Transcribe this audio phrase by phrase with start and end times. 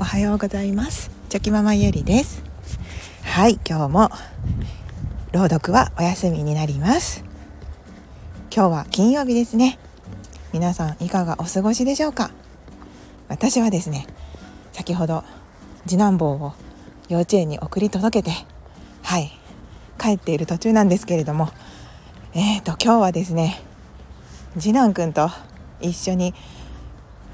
[0.00, 1.10] おはようございます。
[1.28, 2.44] チョキママゆりです。
[3.24, 4.10] はい今日も
[5.32, 7.24] 朗読はお休みになります。
[8.54, 9.76] 今日は金曜日ですね。
[10.52, 12.30] 皆さんいかがお過ごしでしょうか？
[13.28, 14.06] 私はですね
[14.72, 15.24] 先ほど
[15.84, 16.52] 次男坊を
[17.08, 18.36] 幼稚園に送り届けて
[19.02, 19.32] はい
[19.98, 21.48] 帰っている途中なんですけれども
[22.34, 23.60] えーと今日はですね
[24.60, 25.28] 次男くんと
[25.80, 26.34] 一緒に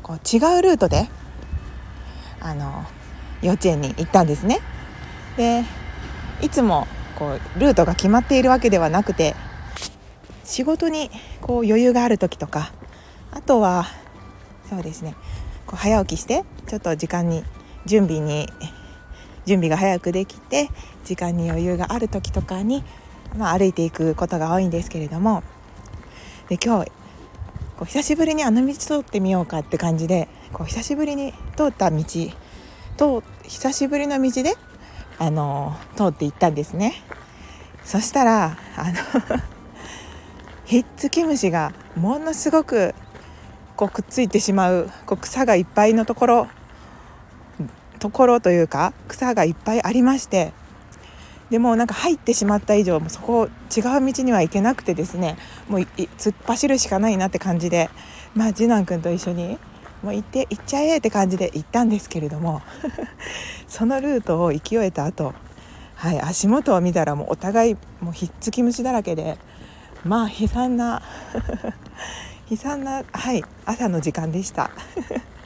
[0.02, 1.10] こう違うルートで
[2.44, 2.84] あの
[3.40, 4.60] 幼稚園に行ったんですね。
[5.36, 5.64] で
[6.42, 6.86] いつも
[7.18, 9.34] こうルートが決まっているわけではなくて
[10.44, 12.72] 仕事にこう余裕がある時とか
[13.32, 13.86] あとは
[14.68, 15.14] そうですね
[15.66, 17.42] こう早起きしてちょっと時間に
[17.86, 18.46] 準備に
[19.46, 20.68] 準備が早くできて
[21.04, 22.82] 時間に余裕がある時とかに、
[23.36, 25.42] まあ、歩いていくことが多いんですけれども
[26.48, 26.90] で今日
[27.76, 32.04] こう久しぶりにあの道通ってみようかって感じでこう久しぶりに通った道
[32.96, 34.54] と久しぶりの道で
[35.18, 36.94] あの通って行ったんですね。
[37.84, 39.40] そしたらあの
[40.64, 42.94] ひっつき虫がものすごく
[43.76, 46.48] こうくっついてしまうこう草がいっぱいのところ
[47.98, 50.52] ところというか草がいっぱいありまして
[51.50, 55.36] でもなんか入ってしまった以上もそこ違う道には行けなくてですね
[55.68, 57.90] もう突っ走るしかないなって感じで
[58.34, 59.58] まあ次男くんと一緒に
[60.04, 62.60] もう行って行っちゃえって感じで行ったんですけれども
[63.66, 65.32] そのルートを行き終えた後
[65.94, 69.38] はい足元を見たらもうお互いもうひっつき虫だらけで
[70.04, 71.02] まあ悲惨な
[72.50, 74.70] 悲惨なはい朝の時間でした。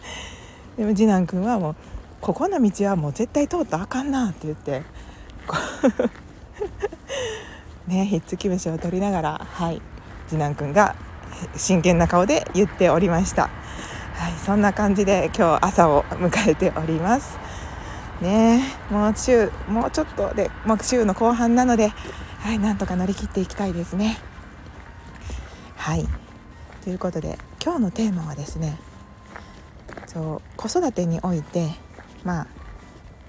[0.76, 1.76] でも次男くんはもう
[2.20, 4.82] ここの道はもう絶対通ったらあかんなって言って
[7.86, 9.80] ねひっつき虫を取りながらはい
[10.28, 10.96] 次男くんが
[11.56, 13.50] 真剣な顔で言っておりました。
[14.18, 17.38] はいそんな感じで今日朝を迎えております。
[18.20, 21.92] ねもう週もうちょっとでもう週の後半なので
[22.40, 24.18] はいなんとか乗り切っていきたいですね。
[25.76, 26.04] はい。
[26.82, 28.76] ということで今日のテーマはですね
[30.06, 31.70] そう子育てにおいて
[32.24, 32.46] まあ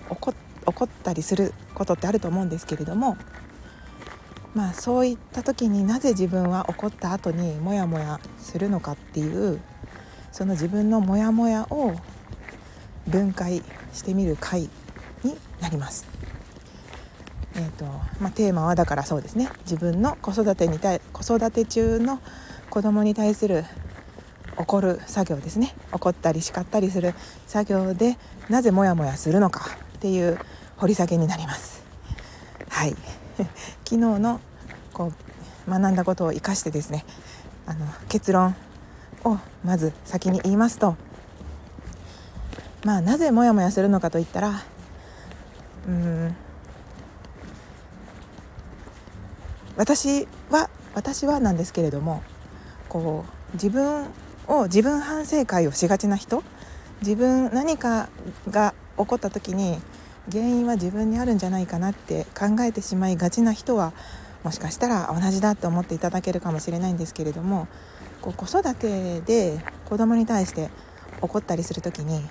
[0.10, 0.34] 怒
[0.66, 3.16] 怒ったりすることってあると思うんですけれども
[4.56, 9.62] まあそういった時になぜ自分は怒った後にモヤモヤするのかっていう
[10.32, 11.94] その自分のモヤモヤを
[13.08, 13.64] 分解
[13.94, 14.70] してみる回
[15.24, 16.06] になります。
[17.56, 17.86] えーと
[18.20, 22.22] まあ、テーマはだからそうですね自分の子育てに対子育て中の
[22.70, 23.66] 子供に対する
[24.58, 27.14] 起こる作業ですね怒ったり叱ったりする
[27.48, 28.18] 作業で
[28.50, 30.38] なぜモヤモヤするのかっていう
[30.78, 31.84] 掘り下げになります。
[32.70, 32.96] はい
[33.84, 34.40] 昨日の
[34.94, 35.12] こ
[35.68, 37.06] う学んだことを生かしてですね
[37.66, 38.56] あの結論
[39.24, 40.96] をまず先に言いますと
[42.84, 44.63] まあなぜモヤモヤするのかといったら
[45.88, 46.35] うん
[49.78, 52.22] 私は私はなんですけれども
[52.90, 54.07] こう自分
[54.47, 56.44] を自分反省会をしがちな人
[57.01, 58.09] 自分何か
[58.50, 59.78] が起こった時に
[60.31, 63.94] 原因は自分にあるんじゃないかなって考えてしまいがちな人は
[64.44, 67.68] もしかしたら同じだと思っていただけるかもしれないんですけれども
[68.22, 70.69] こう子育てで子供に対して
[71.22, 72.22] 怒ったりする時に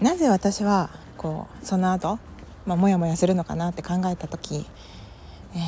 [0.00, 2.18] なぜ私はこうその後、
[2.66, 4.66] まあ、モヤモヤするのかなって考えた時、
[5.54, 5.58] え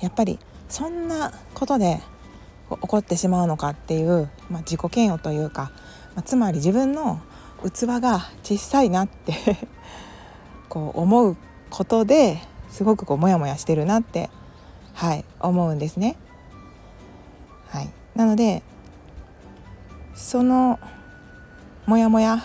[0.00, 0.38] ー、やっぱり
[0.68, 2.00] そんなことで
[2.70, 5.70] 怒ってしまうのかっていう、まあ、自己嫌悪というか、
[6.14, 7.20] まあ、つまり自分の
[7.62, 9.34] 器が小さいなって
[10.68, 11.36] こう思う
[11.70, 14.30] ことですごくこうモヤモヤしてるなって
[14.94, 16.16] はい思うんですね。
[17.68, 18.62] はい、なので
[20.14, 20.78] その
[21.86, 22.42] モヤモヤ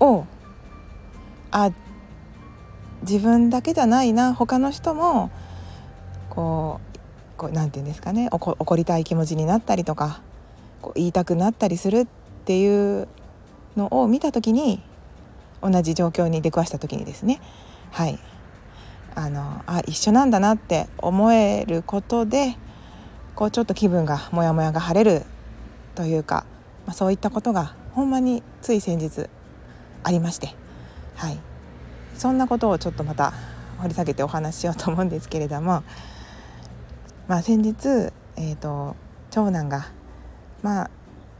[0.00, 0.26] を
[1.50, 1.70] あ
[3.02, 5.30] 自分だけじゃないな他の人も
[6.30, 6.94] こう
[7.36, 10.22] こうなんて言うんですかね怒りたい気持ちになったりとか
[10.80, 12.06] こう言いたくなったりするっ
[12.44, 13.08] ていう
[13.76, 14.82] のを見た時に
[15.60, 17.40] 同じ状況に出くわした時にですね
[17.90, 18.18] はい。
[19.16, 22.56] あのあ一緒なんだなって思えることで
[23.34, 25.24] こうちょっと気分がモヤモヤが晴れる
[25.94, 26.44] というか、
[26.86, 29.28] まあ、そういったことがほんまについ先日
[30.02, 30.54] ありまして
[31.16, 31.38] はい。
[32.16, 33.32] そんなことをちょっとまた
[33.78, 35.82] 掘り下げてお話ししようと思うんですけれども、
[37.28, 38.96] まあ、先日、えーと、
[39.30, 39.88] 長男が、
[40.62, 40.90] まあ、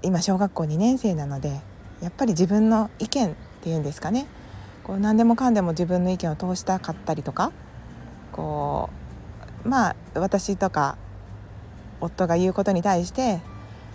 [0.02, 1.61] 今小学校2年生なので
[2.02, 4.26] やっぱり自分の意見っていうんですかね。
[4.82, 7.52] こう何でもかんでも自分の意見を通したかったりとか
[8.32, 8.91] こ
[9.64, 10.99] うまあ私とか
[12.05, 13.41] 夫が言うことに対して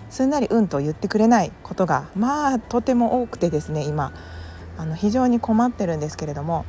[0.10, 4.12] すんなり「うん」と言ってくれないことがまあとても多くてですね今。
[4.78, 6.66] あの非常に困ってるんですけれども。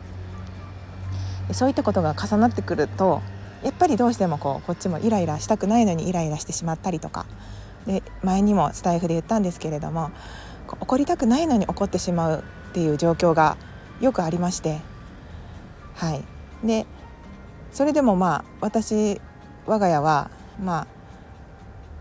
[1.53, 3.23] そういったことが重なってくると
[3.65, 7.27] やっぱりどうしてもこうこっちもイライラしたくないのにイライラしてしまったりとか。
[7.87, 10.11] で前にもスタイフで言ったんですけれども
[10.81, 13.57] 怒りたくないのに怒ってしまうっていう状況が
[14.01, 14.81] よくありまして。
[15.95, 16.25] はい。
[16.65, 16.87] で
[17.73, 19.21] それでもまあ私
[19.67, 20.31] 我が家は
[20.63, 20.87] まあ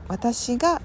[0.09, 0.81] 私が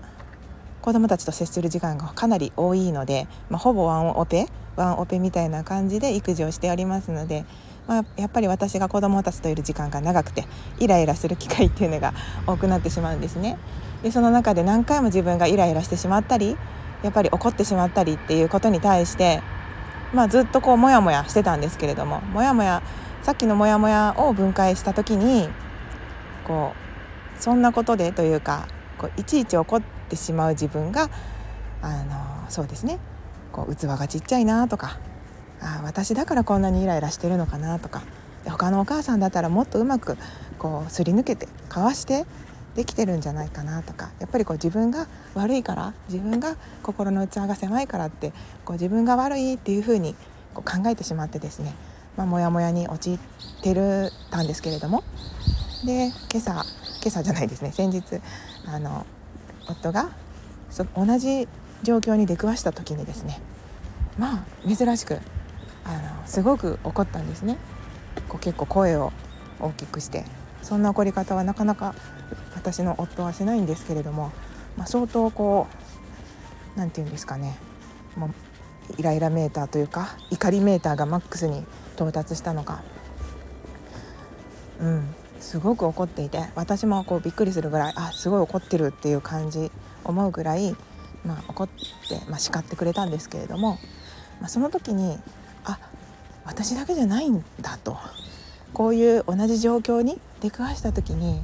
[0.83, 7.47] 子どもたちと接する時間がかなり多いので、まあ、ほぼワンオペワンオペみたいな感じで育児をしておりますので、
[7.87, 10.45] まあ、やっぱり私が子どもたちといる時間が長くて
[10.79, 12.13] イライラする機会っていうのが
[12.47, 13.57] 多くなってしまうんですね。
[14.03, 16.59] でその中で何回も自分がイライラしてしまったり
[17.03, 19.41] やっぱり怒ってしまったりっていうことに対して、
[20.13, 22.83] まあ、ずっとこうモヤモヤしてたんですけれどもモヤモヤ
[23.23, 25.49] さっきのモヤモヤを分解した時に
[26.47, 26.75] こ
[27.39, 28.69] うそんなことでというか
[29.05, 31.11] こういちいち怒ってしまう自分が
[31.83, 32.99] あのそうですね。
[33.53, 34.99] こう器がちっちゃいなとか
[35.61, 38.03] あ私だからこんなにイライラしてるのかなとか
[38.47, 40.17] 他のお母さんだったらもっとうまく
[40.59, 42.25] こうすり抜けてかわして
[42.75, 48.33] できてるんじゃないかなとかやっぱりこう自分が悪いから自分が心の器が狭いからって
[48.65, 50.17] こう自分が悪いっていうふうに
[50.55, 51.75] こう考えてしまってですね、
[52.17, 53.19] ま、モヤモヤに陥っ
[53.63, 55.05] てるたんですけれども。
[55.85, 56.65] で今朝
[57.05, 57.71] 今朝じゃないですね。
[57.71, 58.03] 先日
[58.67, 59.05] あの
[59.69, 60.09] 夫が
[60.71, 61.47] そ同じ
[61.83, 63.43] 状況に出くわした時にですね
[64.17, 65.19] まあ珍しく
[65.85, 67.59] あのすごく怒ったんですね。
[68.27, 69.13] こう結構声を
[69.61, 70.25] 大きくして
[70.63, 71.95] そんな怒り方はなかなか
[72.55, 74.33] 私の夫はしないんですけれども、
[74.79, 75.67] まあ、相当こ
[76.75, 77.59] う何て言うんですかね
[78.17, 78.31] もう
[78.97, 81.65] イライラメーターというか怒りメーターがマックスに
[81.97, 82.83] 到達したのか。
[84.81, 85.15] うん。
[85.45, 89.71] すごく怒っていて私もこうびっくりするぐらいあすごい怒ってるっていう感じ
[90.03, 90.75] 思うぐらい、
[91.25, 93.79] まあ、怒って、まあ、叱ってくれたんですけれども、
[94.41, 95.19] まあ、その時に
[95.65, 95.79] あ
[96.47, 97.99] 私だけじゃないんだと
[98.73, 101.43] こういう同じ状況に出くわした時に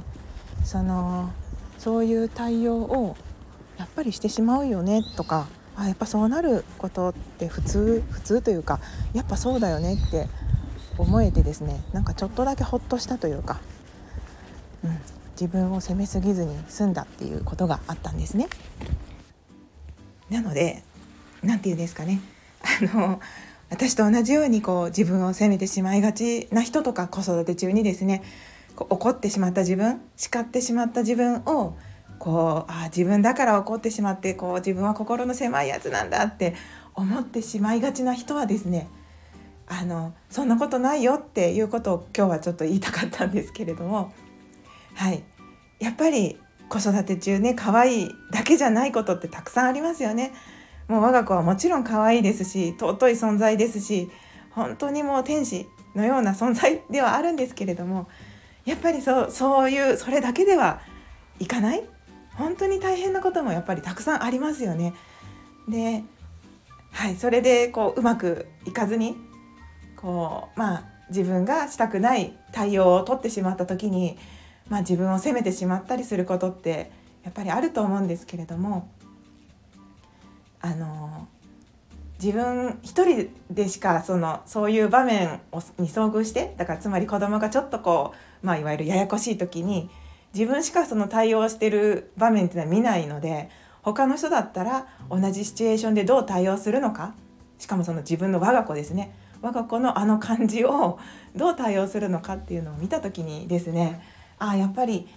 [0.65, 1.29] その
[1.77, 3.15] そういう対応を
[3.77, 8.79] やっぱりしてしまうよねとかあやっぱそうなることって普通普通というか
[9.13, 10.27] やっぱそうだよねって
[10.97, 13.61] 思えてですねなんかちょっとだけほっとしたというか、
[14.83, 14.97] うん、
[15.39, 18.47] 自分を責めすぎずに済んだっていうことがあったんですね。
[20.29, 20.83] なので
[21.43, 22.21] 何て言うんですかね
[22.63, 23.19] あの
[23.69, 28.23] 私と同じようにこう自分を責めてしまいがちな人とか子育て中にですね
[28.77, 31.75] 怒ってしまった自分叱ってしまった自分を
[32.17, 36.55] こうあ自分だから怒ってしまってこう自分は心の狭いやつなんだって
[36.93, 38.87] 思ってしまいがちな人はですね
[39.67, 44.13] あのそんなことないよっていうことを今日はちょっと言いたかったんですけれども
[44.95, 45.23] はい
[45.79, 46.37] やっぱり
[46.69, 50.31] 子育て中ね可愛いだけじゃないことってたくさんありますよね。
[50.87, 54.09] もう我が子はもちろん可愛いですし尊い存在ですし
[54.51, 58.07] 本当にもう天使のような存在ではあるんですけれども
[58.65, 60.81] やっぱりそうそういうそれだけでは
[61.39, 61.83] いかない？
[62.35, 64.93] 本当に大変なこともやっぱりたくさんありますよね。
[65.67, 66.03] で、
[66.91, 69.15] はい、それでこううまくいかずに
[69.95, 74.17] こうまあ自分がしたくない対応を取ってしまった時に、
[74.69, 76.91] まあ、自分を責めてしまったりすることって
[77.23, 78.89] やっぱりあると思うんですけれども
[80.61, 81.27] あの
[82.21, 85.41] 自分一人でしかそのそういう場面
[85.79, 88.13] に遭遇してだからつまり子供がちょっとこ
[88.43, 89.89] う、まあ、いわゆるややこしい時に
[90.33, 93.49] 自分しかその対応してる場面っていうのは見ないので
[93.81, 97.15] 他の人だったら同じシチュエーションでどう対応するのか
[97.57, 99.13] しかもその自分の我が子ですね。
[99.41, 100.99] 我が子のあの感じを
[101.35, 104.01] どう対応するのかっていうのを見た時にですね
[104.41, 105.07] あやっぱり、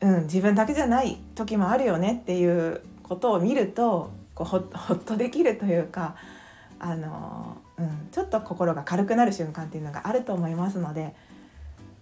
[0.00, 6.14] うん、自分だけじゃない時もあるよねっていうことを見るとこうほ ほっとできるというか
[6.78, 11.12] あの、うん、ちょっと心が軽くなる瞬間っていうのがあると思いますので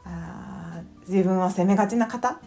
[0.05, 2.39] あ自分を責めがちな方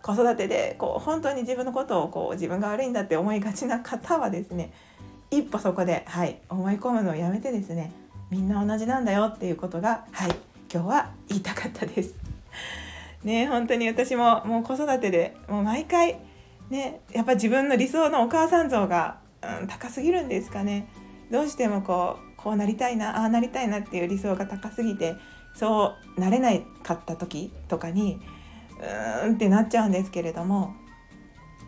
[0.00, 4.72] 子育てでこう本当に自分のことをこう自分が悪いんだって思いがちな方はですね
[5.30, 7.92] 一歩そこで、はい、思い込むのをやめてですね
[8.30, 10.30] みんな同じなんだよっていうことが、はい、
[10.72, 12.14] 今日は言いたかったです。
[13.24, 16.18] ね本当に私ももう子育てでもう毎回
[16.70, 19.24] ねやっぱ自分の理想のお母さん像が
[19.60, 20.88] うん、高すぎるんですかね
[21.30, 25.16] どうしてもこうこうなりたいなああなりたいなっていう理想が高すぎて
[25.54, 28.20] そうなれないかった時とかに
[28.80, 30.74] うーんってなっちゃうんですけれども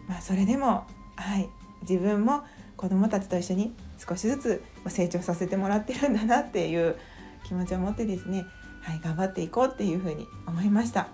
[0.08, 0.86] まあそれでも
[1.16, 1.48] はい
[1.82, 2.42] 自分も
[2.76, 6.96] 子どもたちと一緒に少しずつ成長させてもらってるんだなっていう
[7.44, 8.44] 気持ちを持ってですね、
[8.82, 11.08] はい、頑張っていこうっていうふうに思いました。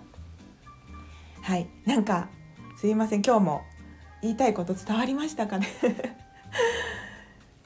[1.43, 1.69] はい。
[1.87, 2.29] なんか
[2.81, 3.23] すいません。
[3.23, 3.63] 今日も
[4.23, 5.67] 言いたいこと伝わりましたかね？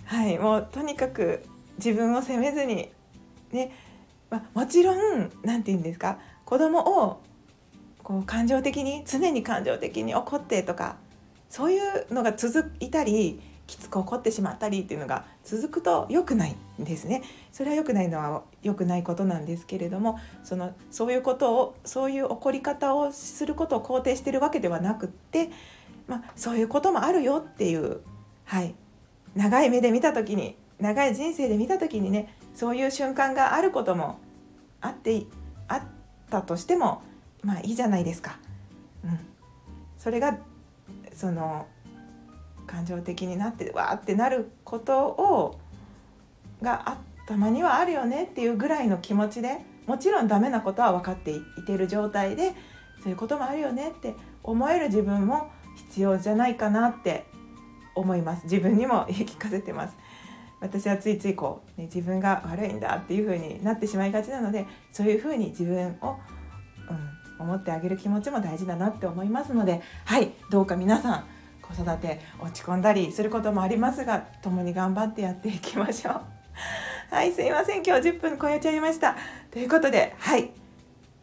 [0.05, 0.39] はい。
[0.39, 1.45] もうとにかく
[1.79, 2.91] 自分を責めずに
[3.53, 3.71] ね、
[4.31, 6.19] ま、もちろん何て言うんですか？
[6.45, 7.21] 子供を
[8.03, 10.97] こう感情的に常に感情的に怒ってとか
[11.51, 17.23] そういうのが続いたりきつく怒ってしまったりっていうのが続くと良くないんですね。
[17.53, 25.51] それは良くないのは良くないことなんですけれどもそのそういうことをそういう怒り方をすることを肯定してるわけではなくって、
[26.07, 28.01] まあ、そういうこともあるよっていう、
[28.45, 28.75] はい、
[29.35, 34.19] 長い目で見た時に長い人生で見た時にねそういう瞬間があることも
[34.81, 35.25] あって
[35.69, 35.83] あっ
[36.31, 37.03] たとしても
[37.43, 38.39] まあいいじゃないですか。
[39.05, 39.19] うん、
[39.99, 40.39] それが
[41.13, 41.67] その
[42.67, 45.59] 感情的になってわーってなることを
[46.63, 52.37] があたまにはあるよねっていうぐらいの気持ちでもちろんダメなことは分かっていてる状態。
[52.37, 52.53] で
[53.03, 57.25] そういうこともあるよねって思える自分も必要じゃないかなって
[57.95, 58.45] 思います。
[58.45, 59.97] 自分にも言い聞かせてます。
[60.61, 66.17] 私はついついこう、ね、自分が悪いんだっていう風になってしまいがちなのでそういう風に自分を、
[67.39, 71.25] うん、思ってあげる気持ちも大事だなって思いますのではいどうか皆さん
[71.75, 76.21] 子育て落ち込んだりすることもありますが共に頑張ってやっていきましょう。
[77.11, 77.83] はいすいません。
[77.85, 79.17] 今日10分超えちゃいました。
[79.51, 80.51] ということではい。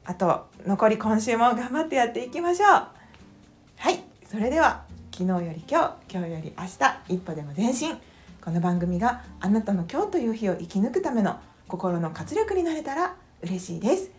[0.05, 2.69] あと残り今週も頑張ってやっていきましょう。
[2.69, 4.03] はい。
[4.29, 7.97] それでは昨日より今日今日より明日一歩でも前進。
[8.43, 14.11] この番組があなたの今日という日を生き抜くための心の活力になれたら嬉しいです。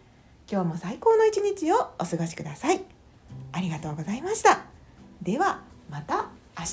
[0.50, 2.82] 今日も最高の一日をお過ごしください。
[3.52, 4.62] ありがとうございました。
[5.22, 5.62] では
[5.94, 6.26] また
[6.58, 6.64] 明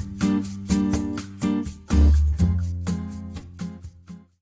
[0.00, 0.09] 日。